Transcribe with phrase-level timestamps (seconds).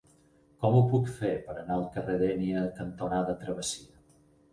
[0.61, 4.01] Com ho puc fer per anar al carrer Dénia cantonada Travessia?